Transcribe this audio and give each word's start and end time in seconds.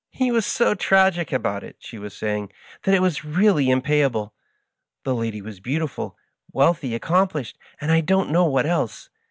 He 0.09 0.31
was 0.31 0.47
so 0.47 0.73
tragic 0.73 1.31
about 1.31 1.63
it," 1.63 1.75
she 1.77 1.99
was 1.99 2.17
saying," 2.17 2.51
that 2.85 2.95
it 2.95 3.03
was 3.03 3.23
really 3.23 3.67
mvpayahle. 3.67 4.31
The 5.03 5.13
lady 5.13 5.43
was 5.43 5.59
beautiful, 5.59 6.17
wealthy, 6.51 6.95
accomplished, 6.95 7.59
and 7.79 7.91
I 7.91 8.01
don't 8.01 8.31
know 8.31 8.45
what 8.45 8.65
else. 8.65 9.09